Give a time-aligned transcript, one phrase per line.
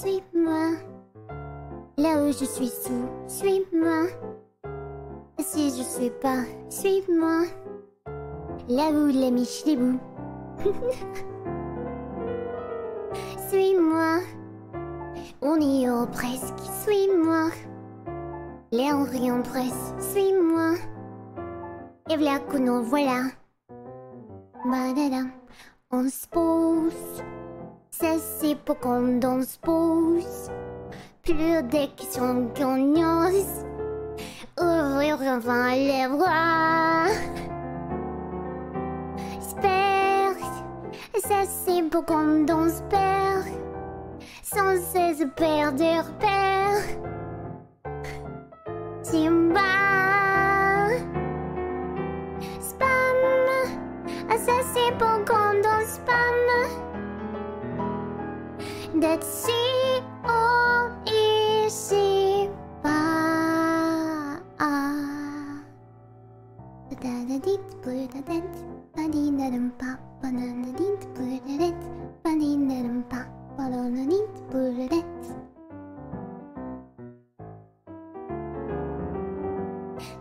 [0.00, 0.72] suis-moi.
[1.96, 4.08] Là où je suis sous, suis-moi.
[5.38, 7.44] Si je suis pas, suis-moi.
[8.68, 9.98] Là où les bouts.
[13.48, 14.20] suis-moi.
[15.40, 17.50] On y est presque, suis-moi.
[18.72, 20.74] Les en presse, suis-moi.
[22.10, 23.22] Et voilà que nous voilà.
[24.64, 25.28] Badada,
[25.90, 27.22] on se pose.
[27.98, 30.50] Ça c'est pour qu'on se pose.
[31.22, 33.64] Plus des questions qu'on ose.
[34.60, 37.06] Ouvrir enfin les bras.
[39.40, 40.36] Spère,
[41.26, 43.46] ça c'est pour qu'on se perd.
[44.42, 46.02] Sans cesse perdre des.
[49.02, 49.60] Simba.
[52.60, 53.20] Spam,
[54.36, 55.35] ça c'est pour qu'on
[58.98, 62.48] That's it, oh, ici
[62.80, 64.40] pas.
[66.88, 68.56] Badadadit, budadent,
[68.96, 71.76] badidadum pa, badadadit, budadet,
[72.24, 75.04] badidadum pa, badadadit, budadet.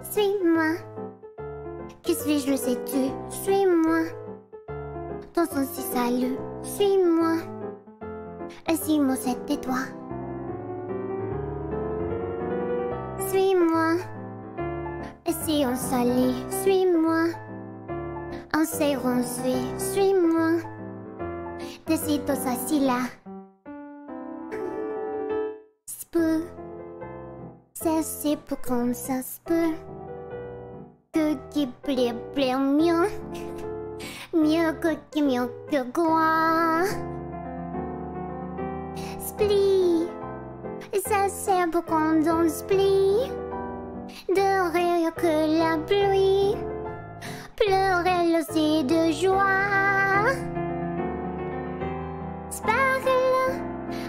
[0.03, 0.75] Suis-moi.
[2.03, 4.11] Que suis-je le sais-tu Suis-moi.
[5.31, 7.54] Ton son si salut, suis-moi.
[8.67, 9.77] Assis-moi, c'était toi.
[13.29, 13.97] Suis-moi.
[15.45, 17.25] Si on s'allie, suis-moi.
[18.55, 20.59] En serrant, suis, suis-moi.
[21.85, 23.01] Décide-toi, assis là.
[25.85, 26.41] Se peut.
[27.73, 29.75] Ça, c'est pour qu'on ça se peut.
[31.13, 33.07] Que qui plaît, plaît mieux.
[34.33, 36.85] Mieux que qui mieux que quoi.
[41.07, 43.29] Ça, c'est pour qu'on donne split.
[44.29, 46.55] De rire que la pluie.
[47.55, 50.31] Pleurer aussi de joie.
[52.49, 53.61] Sparkle.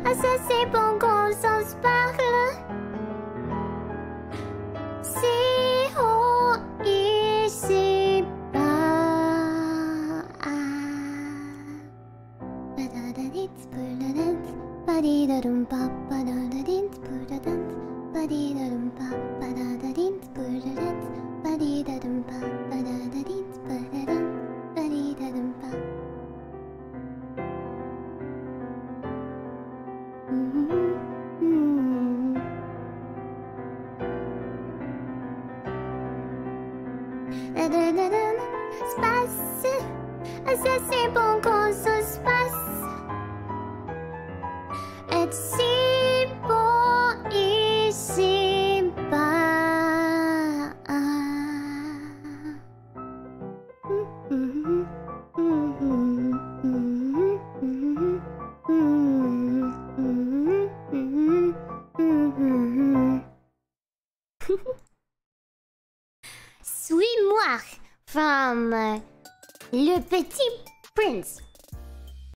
[0.05, 1.67] Ah, ça, c'est pour qu'on s'en
[38.87, 39.69] Espaço,
[40.47, 41.56] assim é bom com
[45.27, 45.57] It's
[66.63, 67.59] Suis-moi
[68.07, 69.01] from uh,
[69.73, 70.41] Le Petit
[70.95, 71.41] Prince.